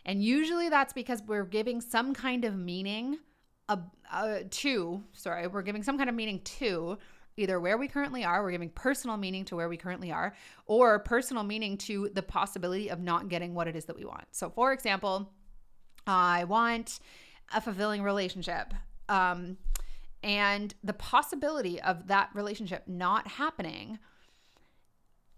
And 0.05 0.23
usually 0.23 0.69
that's 0.69 0.93
because 0.93 1.21
we're 1.27 1.45
giving 1.45 1.81
some 1.81 2.13
kind 2.13 2.45
of 2.45 2.55
meaning 2.55 3.19
uh, 3.69 3.77
uh, 4.09 4.39
to, 4.49 5.03
sorry, 5.11 5.47
we're 5.47 5.61
giving 5.61 5.83
some 5.83 5.97
kind 5.97 6.09
of 6.09 6.15
meaning 6.15 6.39
to 6.41 6.97
either 7.35 7.59
where 7.59 7.77
we 7.77 7.87
currently 7.87 8.23
are, 8.23 8.41
we're 8.41 8.51
giving 8.51 8.69
personal 8.69 9.17
meaning 9.17 9.45
to 9.45 9.55
where 9.55 9.69
we 9.69 9.77
currently 9.77 10.11
are, 10.11 10.33
or 10.65 10.99
personal 10.99 11.43
meaning 11.43 11.77
to 11.77 12.09
the 12.13 12.23
possibility 12.23 12.89
of 12.89 12.99
not 12.99 13.29
getting 13.29 13.53
what 13.53 13.67
it 13.67 13.75
is 13.75 13.85
that 13.85 13.95
we 13.95 14.05
want. 14.05 14.23
So, 14.31 14.49
for 14.49 14.73
example, 14.73 15.31
I 16.07 16.45
want 16.45 16.99
a 17.53 17.61
fulfilling 17.61 18.03
relationship. 18.03 18.73
Um, 19.09 19.57
and 20.23 20.73
the 20.83 20.93
possibility 20.93 21.81
of 21.81 22.07
that 22.07 22.29
relationship 22.33 22.83
not 22.87 23.27
happening 23.27 23.99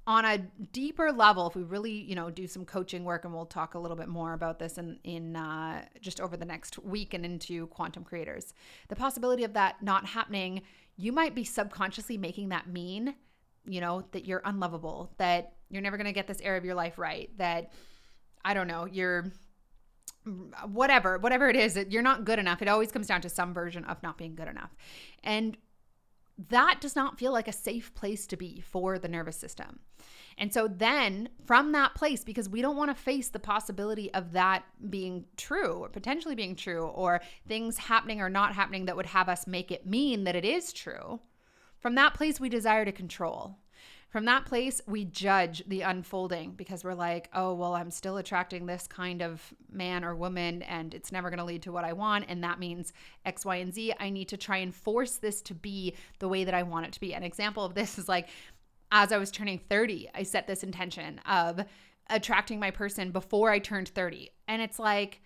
on 0.07 0.25
a 0.25 0.39
deeper 0.71 1.11
level 1.11 1.45
if 1.47 1.55
we 1.55 1.61
really 1.61 1.91
you 1.91 2.15
know 2.15 2.31
do 2.31 2.47
some 2.47 2.65
coaching 2.65 3.03
work 3.03 3.25
and 3.25 3.33
we'll 3.33 3.45
talk 3.45 3.75
a 3.75 3.79
little 3.79 3.95
bit 3.95 4.07
more 4.07 4.33
about 4.33 4.57
this 4.57 4.79
in 4.79 4.97
in 5.03 5.35
uh, 5.35 5.83
just 6.01 6.19
over 6.19 6.35
the 6.35 6.45
next 6.45 6.79
week 6.79 7.13
and 7.13 7.23
into 7.23 7.67
quantum 7.67 8.03
creators 8.03 8.53
the 8.87 8.95
possibility 8.95 9.43
of 9.43 9.53
that 9.53 9.83
not 9.83 10.05
happening 10.07 10.63
you 10.97 11.11
might 11.11 11.35
be 11.35 11.43
subconsciously 11.43 12.17
making 12.17 12.49
that 12.49 12.67
mean 12.67 13.13
you 13.65 13.79
know 13.79 14.03
that 14.11 14.25
you're 14.25 14.41
unlovable 14.45 15.11
that 15.17 15.53
you're 15.69 15.81
never 15.81 15.97
going 15.97 16.07
to 16.07 16.13
get 16.13 16.25
this 16.25 16.41
area 16.41 16.57
of 16.57 16.65
your 16.65 16.75
life 16.75 16.97
right 16.97 17.29
that 17.37 17.71
i 18.43 18.53
don't 18.53 18.67
know 18.67 18.85
you're 18.85 19.31
whatever, 20.65 21.17
whatever 21.17 21.49
it 21.49 21.55
is, 21.55 21.77
you're 21.89 22.01
not 22.01 22.25
good 22.25 22.39
enough. 22.39 22.61
It 22.61 22.67
always 22.67 22.91
comes 22.91 23.07
down 23.07 23.21
to 23.21 23.29
some 23.29 23.53
version 23.53 23.85
of 23.85 24.01
not 24.03 24.17
being 24.17 24.35
good 24.35 24.47
enough. 24.47 24.75
And 25.23 25.57
that 26.49 26.79
does 26.79 26.95
not 26.95 27.19
feel 27.19 27.33
like 27.33 27.47
a 27.47 27.53
safe 27.53 27.93
place 27.95 28.25
to 28.27 28.37
be 28.37 28.61
for 28.61 28.97
the 28.97 29.09
nervous 29.09 29.35
system. 29.35 29.79
And 30.37 30.53
so 30.53 30.69
then 30.69 31.27
from 31.45 31.73
that 31.73 31.95
place, 31.95 32.23
because 32.23 32.47
we 32.47 32.61
don't 32.61 32.77
want 32.77 32.95
to 32.95 32.95
face 32.95 33.27
the 33.27 33.39
possibility 33.39 34.13
of 34.13 34.31
that 34.31 34.63
being 34.89 35.25
true 35.35 35.79
or 35.79 35.89
potentially 35.89 36.35
being 36.35 36.55
true 36.55 36.85
or 36.85 37.21
things 37.47 37.77
happening 37.77 38.21
or 38.21 38.29
not 38.29 38.53
happening 38.53 38.85
that 38.85 38.95
would 38.95 39.07
have 39.07 39.27
us 39.27 39.47
make 39.47 39.69
it 39.69 39.85
mean 39.85 40.23
that 40.23 40.35
it 40.37 40.45
is 40.45 40.71
true, 40.71 41.19
from 41.79 41.95
that 41.95 42.13
place, 42.13 42.39
we 42.39 42.49
desire 42.49 42.85
to 42.85 42.91
control. 42.91 43.57
From 44.09 44.25
that 44.25 44.45
place, 44.45 44.81
we 44.87 45.05
judge 45.05 45.63
the 45.67 45.81
unfolding 45.81 46.53
because 46.53 46.83
we're 46.83 46.95
like, 46.95 47.29
oh, 47.31 47.53
well, 47.53 47.75
I'm 47.75 47.91
still 47.91 48.17
attracting 48.17 48.65
this 48.65 48.87
kind 48.87 49.21
of 49.21 49.53
man 49.71 50.03
or 50.03 50.15
woman 50.15 50.63
and 50.63 50.95
it's 50.95 51.11
never 51.11 51.29
going 51.29 51.37
to 51.37 51.45
lead 51.45 51.61
to 51.63 51.71
what 51.71 51.85
I 51.85 51.93
want. 51.93 52.25
And 52.27 52.43
that 52.43 52.57
means 52.57 52.91
X, 53.23 53.45
Y, 53.45 53.57
and 53.57 53.71
Z. 53.71 53.93
I 53.99 54.09
need 54.09 54.27
to 54.29 54.37
try 54.37 54.57
and 54.57 54.73
force 54.73 55.17
this 55.17 55.43
to 55.43 55.53
be 55.53 55.93
the 56.17 56.27
way 56.27 56.43
that 56.43 56.55
I 56.55 56.63
want 56.63 56.87
it 56.87 56.93
to 56.93 56.99
be. 56.99 57.13
An 57.13 57.21
example 57.21 57.63
of 57.63 57.75
this 57.75 57.99
is 57.99 58.09
like, 58.09 58.29
as 58.91 59.11
I 59.11 59.19
was 59.19 59.29
turning 59.29 59.59
30, 59.59 60.09
I 60.15 60.23
set 60.23 60.47
this 60.47 60.63
intention 60.63 61.19
of 61.27 61.63
attracting 62.09 62.59
my 62.59 62.71
person 62.71 63.11
before 63.11 63.51
I 63.51 63.59
turned 63.59 63.89
30. 63.89 64.31
And 64.47 64.59
it's 64.59 64.79
like, 64.79 65.21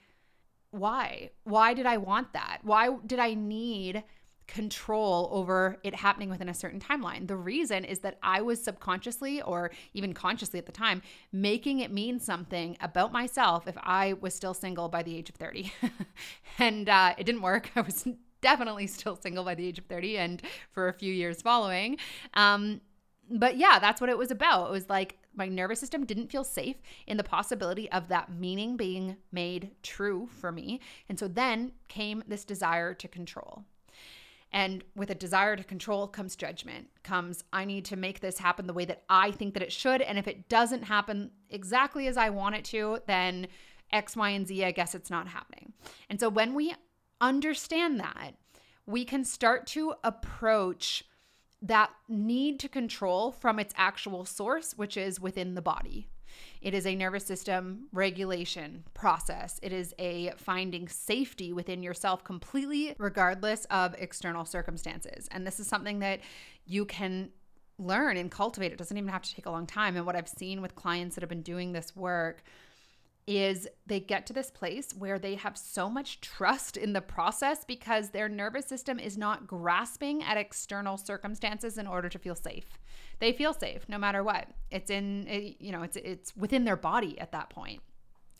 why? 0.71 1.29
Why 1.45 1.73
did 1.73 1.85
I 1.85 1.95
want 1.95 2.33
that? 2.33 2.59
Why 2.63 2.89
did 3.05 3.19
I 3.19 3.33
need 3.33 4.03
control 4.47 5.29
over 5.31 5.77
it 5.83 5.95
happening 5.95 6.29
within 6.29 6.49
a 6.49 6.53
certain 6.53 6.79
timeline. 6.79 7.27
The 7.27 7.35
reason 7.35 7.85
is 7.85 7.99
that 7.99 8.17
I 8.21 8.41
was 8.41 8.61
subconsciously 8.63 9.41
or 9.41 9.71
even 9.93 10.13
consciously 10.13 10.59
at 10.59 10.65
the 10.65 10.71
time 10.71 11.01
making 11.31 11.79
it 11.79 11.91
mean 11.91 12.19
something 12.19 12.77
about 12.81 13.11
myself 13.11 13.67
if 13.67 13.75
I 13.77 14.13
was 14.13 14.33
still 14.33 14.53
single 14.53 14.89
by 14.89 15.03
the 15.03 15.15
age 15.15 15.29
of 15.29 15.35
30. 15.35 15.71
and 16.59 16.89
uh, 16.89 17.15
it 17.17 17.25
didn't 17.25 17.41
work. 17.41 17.71
I 17.75 17.81
was 17.81 18.07
definitely 18.41 18.87
still 18.87 19.15
single 19.15 19.43
by 19.43 19.55
the 19.55 19.65
age 19.65 19.79
of 19.79 19.85
30 19.85 20.17
and 20.17 20.41
for 20.71 20.87
a 20.87 20.93
few 20.93 21.11
years 21.13 21.41
following. 21.41 21.97
Um, 22.33 22.81
but 23.29 23.57
yeah, 23.57 23.79
that's 23.79 24.01
what 24.01 24.09
it 24.09 24.17
was 24.17 24.31
about. 24.31 24.67
It 24.67 24.71
was 24.71 24.89
like 24.89 25.17
my 25.35 25.47
nervous 25.47 25.79
system 25.79 26.05
didn't 26.05 26.29
feel 26.29 26.43
safe 26.43 26.75
in 27.07 27.17
the 27.17 27.23
possibility 27.23 27.91
of 27.91 28.09
that 28.09 28.31
meaning 28.31 28.77
being 28.77 29.17
made 29.31 29.71
true 29.81 30.27
for 30.39 30.51
me. 30.51 30.79
And 31.09 31.17
so 31.17 31.27
then 31.27 31.71
came 31.87 32.23
this 32.27 32.45
desire 32.45 32.93
to 32.93 33.07
control. 33.07 33.63
And 34.53 34.83
with 34.95 35.09
a 35.09 35.15
desire 35.15 35.55
to 35.55 35.63
control 35.63 36.07
comes 36.07 36.35
judgment, 36.35 36.87
comes, 37.01 37.43
I 37.51 37.65
need 37.65 37.85
to 37.85 37.95
make 37.95 38.19
this 38.19 38.37
happen 38.37 38.67
the 38.67 38.73
way 38.73 38.85
that 38.85 39.03
I 39.09 39.31
think 39.31 39.55
that 39.55 39.63
it 39.63 39.73
should. 39.73 39.99
And 40.01 40.19
if 40.19 40.27
it 40.27 40.47
doesn't 40.47 40.83
happen 40.83 41.31
exactly 41.49 42.07
as 42.07 42.17
I 42.17 42.29
want 42.29 42.55
it 42.55 42.63
to, 42.65 42.99
then 43.07 43.47
X, 43.91 44.15
Y, 44.15 44.29
and 44.29 44.47
Z, 44.47 44.63
I 44.63 44.71
guess 44.71 44.93
it's 44.93 45.09
not 45.09 45.27
happening. 45.27 45.73
And 46.07 46.19
so 46.19 46.29
when 46.29 46.53
we 46.53 46.75
understand 47.19 47.99
that, 47.99 48.33
we 48.85 49.05
can 49.05 49.25
start 49.25 49.65
to 49.67 49.95
approach 50.03 51.03
that 51.61 51.89
need 52.07 52.59
to 52.59 52.69
control 52.69 53.31
from 53.31 53.57
its 53.57 53.73
actual 53.75 54.25
source, 54.25 54.73
which 54.73 54.97
is 54.97 55.19
within 55.19 55.55
the 55.55 55.61
body. 55.61 56.09
It 56.63 56.73
is 56.73 56.87
a 56.87 56.95
nervous 56.95 57.25
system 57.25 57.87
regulation 57.91 58.85
process. 58.93 59.59
It 59.61 59.73
is 59.73 59.93
a 59.99 60.31
finding 60.37 60.87
safety 60.87 61.51
within 61.51 61.83
yourself 61.83 62.23
completely, 62.23 62.95
regardless 62.97 63.65
of 63.65 63.93
external 63.99 64.45
circumstances. 64.45 65.27
And 65.31 65.45
this 65.45 65.59
is 65.59 65.67
something 65.67 65.99
that 65.99 66.21
you 66.65 66.85
can 66.85 67.31
learn 67.77 68.15
and 68.15 68.31
cultivate. 68.31 68.71
It 68.71 68.77
doesn't 68.77 68.95
even 68.95 69.09
have 69.09 69.23
to 69.23 69.35
take 69.35 69.45
a 69.45 69.51
long 69.51 69.67
time. 69.67 69.97
And 69.97 70.05
what 70.05 70.15
I've 70.15 70.29
seen 70.29 70.61
with 70.61 70.73
clients 70.73 71.15
that 71.15 71.21
have 71.21 71.29
been 71.29 71.41
doing 71.41 71.73
this 71.73 71.95
work 71.97 72.43
is 73.25 73.67
they 73.85 73.99
get 73.99 74.25
to 74.27 74.33
this 74.33 74.51
place 74.51 74.93
where 74.97 75.17
they 75.17 75.35
have 75.35 75.57
so 75.57 75.89
much 75.89 76.19
trust 76.21 76.75
in 76.75 76.93
the 76.93 77.01
process 77.01 77.63
because 77.63 78.09
their 78.09 78.27
nervous 78.27 78.65
system 78.65 78.99
is 78.99 79.17
not 79.17 79.47
grasping 79.47 80.21
at 80.23 80.37
external 80.37 80.97
circumstances 80.97 81.77
in 81.77 81.87
order 81.87 82.09
to 82.09 82.19
feel 82.19 82.35
safe. 82.35 82.79
They 83.19 83.31
feel 83.31 83.53
safe 83.53 83.85
no 83.87 83.97
matter 83.97 84.23
what. 84.23 84.47
It's 84.71 84.89
in 84.89 85.55
you 85.59 85.71
know, 85.71 85.83
it's 85.83 85.95
it's 85.97 86.35
within 86.35 86.65
their 86.65 86.75
body 86.75 87.17
at 87.19 87.31
that 87.31 87.49
point. 87.49 87.81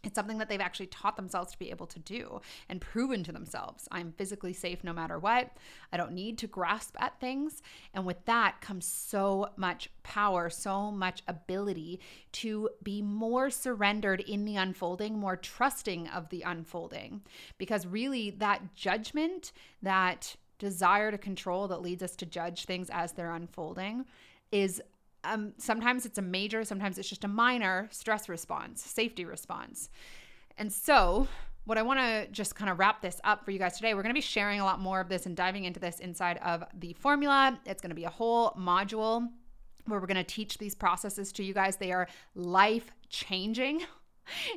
It's 0.04 0.16
something 0.16 0.38
that 0.40 0.50
they've 0.50 0.60
actually 0.60 0.88
taught 0.88 1.16
themselves 1.16 1.54
to 1.54 1.60
be 1.60 1.70
able 1.70 1.88
to 1.88 2.00
do 2.00 2.42
and 2.68 2.82
proven 2.82 3.24
to 3.24 3.32
themselves. 3.32 3.88
I'm 3.90 4.12
physically 4.12 4.52
safe 4.52 4.84
no 4.84 4.92
matter 4.92 5.18
what. 5.18 5.56
I 5.94 5.98
don't 5.98 6.12
need 6.12 6.38
to 6.40 6.48
grasp 6.48 6.96
at 7.00 7.20
things. 7.22 7.62
And 7.94 8.06
with 8.06 8.26
that 8.26 8.60
comes 8.60 8.86
so 8.86 9.50
much 9.56 9.90
power, 10.04 10.50
so 10.50 10.92
much 10.92 11.24
ability 11.28 12.02
to 12.34 12.70
be 12.84 13.02
more 13.02 13.50
surrendered 13.50 14.20
in 14.20 14.44
the 14.44 14.58
unfolding, 14.58 15.18
more 15.18 15.38
trusting 15.38 16.10
of 16.10 16.28
the 16.30 16.42
unfolding. 16.42 17.22
Because 17.58 17.88
really, 17.88 18.30
that 18.32 18.76
judgment, 18.76 19.54
that 19.82 20.36
desire 20.60 21.12
to 21.12 21.18
control 21.18 21.70
that 21.70 21.82
leads 21.82 22.04
us 22.04 22.16
to 22.18 22.26
judge 22.26 22.66
things 22.66 22.90
as 22.92 23.14
they're 23.14 23.32
unfolding 23.32 24.06
is 24.52 24.82
um, 25.24 25.54
sometimes 25.58 26.06
it's 26.06 26.18
a 26.18 26.22
major, 26.22 26.64
sometimes 26.64 26.98
it's 26.98 27.10
just 27.10 27.24
a 27.24 27.28
minor 27.28 27.88
stress 27.92 28.30
response, 28.30 28.82
safety 28.82 29.26
response. 29.26 29.90
And 30.58 30.72
so, 30.72 31.28
what 31.66 31.78
I 31.78 31.82
want 31.82 32.00
to 32.00 32.28
just 32.32 32.56
kind 32.56 32.70
of 32.70 32.78
wrap 32.78 33.02
this 33.02 33.22
up 33.24 33.46
for 33.46 33.52
you 33.52 33.60
guys 33.60 33.78
today, 33.78 33.94
we're 33.94 34.04
going 34.04 34.14
to 34.14 34.18
be 34.18 34.22
sharing 34.22 34.60
a 34.60 34.66
lot 34.66 34.80
more 34.80 35.00
of 35.00 35.08
this 35.08 35.26
and 35.26 35.36
diving 35.36 35.64
into 35.64 35.80
this 35.80 36.00
inside 36.00 36.38
of 36.44 36.64
the 36.78 36.94
formula. 36.94 37.58
It's 37.66 37.82
going 37.82 37.90
to 37.90 37.96
be 37.96 38.04
a 38.04 38.10
whole 38.10 38.52
module 38.52 39.30
where 39.86 40.00
we're 40.00 40.08
going 40.08 40.18
to 40.18 40.24
teach 40.24 40.58
these 40.58 40.76
processes 40.76 41.32
to 41.34 41.44
you 41.44 41.54
guys. 41.54 41.78
They 41.78 41.92
are 41.92 42.08
life 42.36 42.92
changing. 43.10 43.84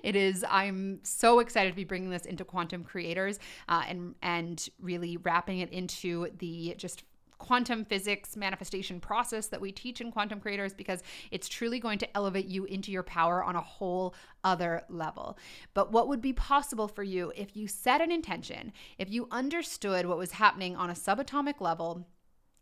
It 0.04 0.14
is. 0.14 0.44
I'm 0.48 1.00
so 1.02 1.40
excited 1.40 1.70
to 1.70 1.76
be 1.76 1.82
bringing 1.82 2.08
this 2.08 2.24
into 2.24 2.44
quantum 2.44 2.84
creators 2.84 3.40
uh, 3.68 3.82
and 3.88 4.14
and 4.22 4.68
really 4.80 5.16
wrapping 5.16 5.58
it 5.58 5.70
into 5.70 6.28
the 6.38 6.76
just 6.78 7.02
quantum 7.38 7.84
physics 7.84 8.36
manifestation 8.36 9.00
process 9.00 9.48
that 9.48 9.60
we 9.60 9.72
teach 9.72 10.00
in 10.00 10.10
quantum 10.10 10.40
creators 10.40 10.72
because 10.72 11.02
it's 11.30 11.48
truly 11.48 11.78
going 11.78 11.98
to 11.98 12.16
elevate 12.16 12.46
you 12.46 12.64
into 12.64 12.90
your 12.90 13.02
power 13.02 13.42
on 13.44 13.56
a 13.56 13.60
whole 13.60 14.14
other 14.44 14.82
level. 14.88 15.38
But 15.74 15.92
what 15.92 16.08
would 16.08 16.20
be 16.20 16.32
possible 16.32 16.88
for 16.88 17.02
you 17.02 17.32
if 17.36 17.56
you 17.56 17.68
set 17.68 18.00
an 18.00 18.10
intention, 18.10 18.72
if 18.98 19.10
you 19.10 19.28
understood 19.30 20.06
what 20.06 20.18
was 20.18 20.32
happening 20.32 20.76
on 20.76 20.90
a 20.90 20.94
subatomic 20.94 21.60
level? 21.60 22.06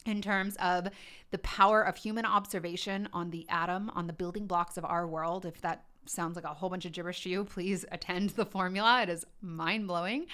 in 0.06 0.20
terms 0.20 0.56
of 0.56 0.88
the 1.30 1.38
power 1.38 1.82
of 1.82 1.96
human 1.96 2.26
observation 2.26 3.08
on 3.12 3.30
the 3.30 3.46
atom, 3.48 3.90
on 3.94 4.06
the 4.06 4.12
building 4.12 4.46
blocks 4.46 4.76
of 4.76 4.84
our 4.84 5.06
world. 5.06 5.46
If 5.46 5.60
that 5.62 5.84
sounds 6.06 6.36
like 6.36 6.44
a 6.44 6.48
whole 6.48 6.68
bunch 6.68 6.84
of 6.84 6.92
gibberish 6.92 7.22
to 7.22 7.30
you, 7.30 7.44
please 7.44 7.84
attend 7.92 8.30
the 8.30 8.44
formula. 8.44 9.02
It 9.02 9.08
is 9.08 9.24
mind 9.40 9.86
blowing. 9.86 10.26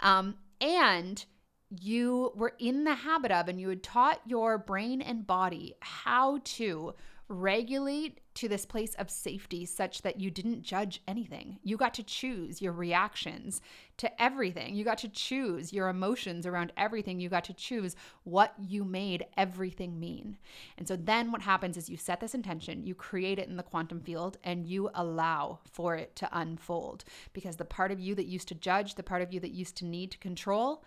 Um, 0.00 0.36
and 0.60 1.24
you 1.70 2.32
were 2.34 2.54
in 2.58 2.84
the 2.84 2.94
habit 2.94 3.32
of, 3.32 3.48
and 3.48 3.60
you 3.60 3.68
had 3.68 3.82
taught 3.82 4.20
your 4.26 4.58
brain 4.58 5.00
and 5.02 5.26
body 5.26 5.74
how 5.80 6.38
to 6.44 6.94
regulate 7.28 8.20
to 8.34 8.48
this 8.48 8.66
place 8.66 8.94
of 8.96 9.08
safety 9.08 9.64
such 9.64 10.02
that 10.02 10.20
you 10.20 10.30
didn't 10.30 10.62
judge 10.62 11.00
anything. 11.08 11.58
You 11.62 11.76
got 11.76 11.94
to 11.94 12.02
choose 12.02 12.60
your 12.60 12.72
reactions 12.72 13.62
to 13.96 14.22
everything. 14.22 14.74
You 14.74 14.84
got 14.84 14.98
to 14.98 15.08
choose 15.08 15.72
your 15.72 15.88
emotions 15.88 16.44
around 16.44 16.72
everything. 16.76 17.20
You 17.20 17.28
got 17.28 17.44
to 17.44 17.54
choose 17.54 17.96
what 18.24 18.52
you 18.58 18.84
made 18.84 19.24
everything 19.36 19.98
mean. 19.98 20.36
And 20.76 20.86
so 20.86 20.96
then 20.96 21.32
what 21.32 21.42
happens 21.42 21.76
is 21.76 21.88
you 21.88 21.96
set 21.96 22.20
this 22.20 22.34
intention, 22.34 22.86
you 22.86 22.94
create 22.94 23.38
it 23.38 23.48
in 23.48 23.56
the 23.56 23.62
quantum 23.62 24.00
field, 24.00 24.36
and 24.44 24.66
you 24.66 24.90
allow 24.94 25.60
for 25.70 25.94
it 25.94 26.14
to 26.16 26.28
unfold 26.32 27.04
because 27.32 27.56
the 27.56 27.64
part 27.64 27.90
of 27.90 28.00
you 28.00 28.14
that 28.16 28.26
used 28.26 28.48
to 28.48 28.54
judge, 28.54 28.96
the 28.96 29.02
part 29.02 29.22
of 29.22 29.32
you 29.32 29.40
that 29.40 29.52
used 29.52 29.76
to 29.76 29.86
need 29.86 30.10
to 30.10 30.18
control, 30.18 30.84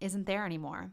isn't 0.00 0.26
there 0.26 0.44
anymore. 0.44 0.92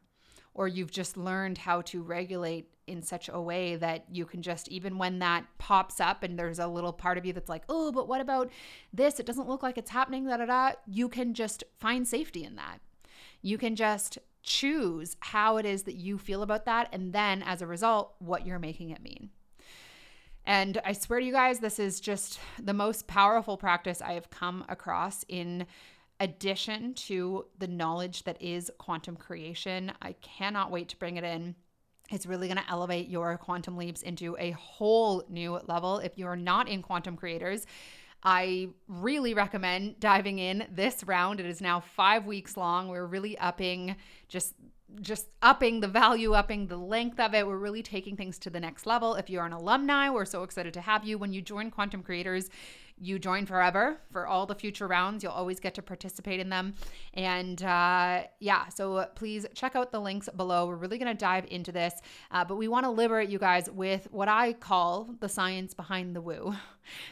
Or 0.53 0.67
you've 0.67 0.91
just 0.91 1.15
learned 1.17 1.58
how 1.58 1.81
to 1.84 2.01
regulate 2.01 2.67
in 2.88 3.01
such 3.01 3.29
a 3.29 3.39
way 3.39 3.75
that 3.77 4.05
you 4.12 4.25
can 4.25 4.41
just 4.41 4.67
even 4.67 4.98
when 4.98 5.20
that 5.20 5.46
pops 5.58 6.00
up 6.01 6.24
and 6.24 6.38
there's 6.38 6.60
a 6.60 6.67
little 6.67 6.91
part 6.91 7.17
of 7.17 7.25
you 7.25 7.31
that's 7.31 7.48
like 7.48 7.63
oh 7.70 7.91
but 7.91 8.08
what 8.08 8.20
about 8.20 8.50
this? 8.91 9.20
It 9.20 9.25
doesn't 9.25 9.48
look 9.48 9.63
like 9.63 9.77
it's 9.77 9.91
happening 9.91 10.25
da 10.25 10.38
da 10.38 10.46
da 10.46 10.72
you 10.88 11.08
can 11.08 11.34
just 11.34 11.63
find 11.79 12.08
safety 12.08 12.43
in 12.43 12.55
that. 12.55 12.79
You 13.41 13.58
can 13.58 13.75
just 13.75 14.17
choose 14.43 15.15
how 15.20 15.58
it 15.58 15.65
is 15.65 15.84
that 15.84 15.96
you 15.96 16.17
feel 16.17 16.41
about 16.41 16.65
that 16.65 16.89
and 16.91 17.13
then 17.13 17.43
as 17.43 17.62
a 17.62 17.67
result 17.67 18.15
what 18.20 18.46
you're 18.46 18.60
making 18.60 18.89
it 18.89 19.01
mean. 19.01 19.29
And 20.46 20.81
I 20.84 20.93
swear 20.93 21.20
to 21.20 21.25
you 21.25 21.31
guys, 21.31 21.60
this 21.60 21.79
is 21.79 22.00
just 22.00 22.39
the 22.62 22.74
most 22.74 23.08
powerful 23.08 23.58
practice 23.58 24.01
I 24.01 24.13
have 24.13 24.29
come 24.29 24.65
across 24.67 25.24
in 25.27 25.67
addition 26.22 26.94
to 26.94 27.48
the 27.58 27.68
knowledge 27.68 28.24
that 28.24 28.40
is 28.40 28.72
quantum 28.78 29.18
creation. 29.18 29.92
I 30.01 30.13
cannot 30.13 30.72
wait 30.72 30.88
to 30.90 30.98
bring 30.98 31.18
it 31.18 31.24
in. 31.24 31.56
It's 32.12 32.28
really 32.28 32.48
going 32.48 32.60
to 32.60 32.70
elevate 32.70 33.10
your 33.10 33.38
quantum 33.38 33.75
leaps 33.75 34.04
into 34.04 34.38
a 34.40 34.51
whole 34.51 35.24
new 35.30 35.60
level. 35.68 35.98
If 35.98 36.18
you're 36.18 36.36
not 36.36 36.70
in 36.70 36.84
quantum 36.84 37.18
creators, 37.18 37.66
I 38.24 38.70
really 38.88 39.34
recommend 39.34 40.00
diving 40.00 40.38
in 40.38 40.68
this 40.72 41.04
round. 41.04 41.40
It 41.40 41.48
is 41.48 41.60
now 41.60 41.80
five 41.80 42.28
weeks 42.28 42.56
long. 42.56 42.88
We're 42.88 43.06
really 43.06 43.38
upping 43.38 43.96
just 44.30 44.54
just 45.00 45.30
upping 45.42 45.80
the 45.80 45.88
value, 45.88 46.34
upping 46.34 46.68
the 46.68 46.78
length 46.78 47.18
of 47.20 47.34
it. 47.34 47.48
We're 47.48 47.56
really 47.58 47.82
taking 47.82 48.18
things 48.18 48.38
to 48.40 48.50
the 48.50 48.60
next 48.60 48.86
level. 48.86 49.16
If 49.16 49.30
you're 49.30 49.46
an 49.46 49.54
alumni, 49.54 50.10
we're 50.10 50.25
so 50.25 50.44
excited 50.44 50.74
to 50.74 50.82
have 50.82 51.06
you. 51.06 51.18
When 51.18 51.32
you 51.32 51.42
join 51.42 51.72
Quantum 51.72 52.04
Creators, 52.04 52.50
you 53.01 53.17
join 53.17 53.48
forever 53.48 53.98
for 54.12 54.27
all 54.27 54.46
the 54.46 54.53
future 54.53 54.88
rounds. 54.88 55.24
You'll 55.24 55.31
always 55.31 55.60
get 55.60 55.74
to 55.75 55.81
participate 55.81 56.39
in 56.39 56.50
them. 56.50 56.75
And 57.15 57.62
uh, 57.63 58.24
yeah, 58.39 58.67
so 58.70 59.08
please 59.15 59.48
check 59.55 59.75
out 59.75 59.91
the 59.91 60.00
links 60.00 60.29
below. 60.38 60.67
We're 60.67 60.75
really 60.75 61.00
going 61.00 61.12
to 61.12 61.20
dive 61.20 61.46
into 61.50 61.72
this, 61.72 61.96
uh, 62.29 62.46
but 62.46 62.55
we 62.55 62.67
want 62.67 62.86
to 62.86 62.91
liberate 62.91 63.29
you 63.29 63.39
guys 63.39 63.70
with 63.72 64.08
what 64.12 64.27
I 64.27 64.53
call 64.53 65.15
the 65.20 65.27
science 65.27 65.74
behind 65.74 66.15
the 66.15 66.22
woo. 66.22 66.53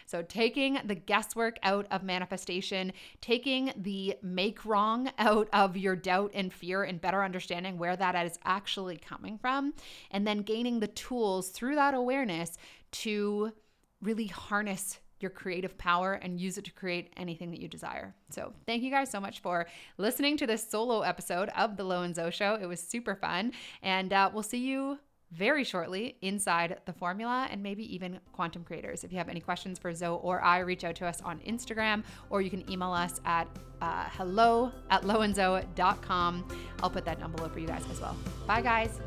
So, 0.07 0.23
taking 0.23 0.79
the 0.83 0.95
guesswork 0.95 1.57
out 1.61 1.85
of 1.91 2.03
manifestation, 2.03 2.91
taking 3.21 3.71
the 3.77 4.17
make 4.23 4.65
wrong 4.65 5.11
out 5.19 5.47
of 5.53 5.77
your 5.77 5.95
doubt 5.95 6.31
and 6.33 6.51
fear, 6.51 6.83
and 6.83 6.99
better 6.99 7.23
understanding 7.23 7.77
where 7.77 7.95
that 7.95 8.15
is 8.25 8.39
actually 8.43 8.97
coming 8.97 9.37
from, 9.37 9.73
and 10.09 10.25
then 10.25 10.39
gaining 10.39 10.79
the 10.79 10.87
tools 10.87 11.49
through 11.49 11.75
that 11.75 11.93
awareness 11.93 12.57
to 12.91 13.53
really 14.01 14.27
harness 14.27 14.99
your 15.21 15.31
creative 15.31 15.77
power 15.77 16.13
and 16.13 16.39
use 16.39 16.57
it 16.57 16.65
to 16.65 16.71
create 16.71 17.13
anything 17.17 17.51
that 17.51 17.59
you 17.59 17.67
desire. 17.67 18.13
So, 18.29 18.53
thank 18.65 18.83
you 18.83 18.91
guys 18.91 19.09
so 19.09 19.19
much 19.19 19.39
for 19.39 19.67
listening 19.97 20.37
to 20.37 20.47
this 20.47 20.67
solo 20.67 21.01
episode 21.01 21.49
of 21.49 21.77
The 21.77 21.83
Lo 21.83 22.03
and 22.03 22.15
Zo 22.15 22.29
Show. 22.29 22.57
It 22.61 22.65
was 22.65 22.79
super 22.79 23.15
fun. 23.15 23.53
And 23.81 24.13
uh, 24.13 24.29
we'll 24.33 24.43
see 24.43 24.59
you 24.59 24.99
very 25.31 25.63
shortly 25.63 26.17
inside 26.21 26.79
the 26.85 26.93
formula 26.93 27.47
and 27.51 27.61
maybe 27.61 27.93
even 27.93 28.19
quantum 28.33 28.63
creators. 28.63 29.03
If 29.03 29.11
you 29.11 29.17
have 29.17 29.29
any 29.29 29.39
questions 29.39 29.77
for 29.77 29.93
Zo 29.93 30.15
or 30.15 30.41
I, 30.41 30.59
reach 30.59 30.83
out 30.83 30.95
to 30.95 31.05
us 31.05 31.21
on 31.21 31.39
Instagram 31.39 32.03
or 32.29 32.41
you 32.41 32.49
can 32.49 32.69
email 32.69 32.91
us 32.91 33.21
at 33.25 33.47
uh, 33.81 34.05
hello 34.11 34.71
at 34.89 35.03
loandzo.com. 35.03 36.47
I'll 36.81 36.89
put 36.89 37.05
that 37.05 37.19
down 37.19 37.31
below 37.31 37.49
for 37.49 37.59
you 37.59 37.67
guys 37.67 37.83
as 37.91 38.01
well. 38.01 38.17
Bye, 38.47 38.61
guys. 38.61 38.99